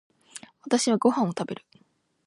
[0.63, 1.65] 私はご飯を食べる。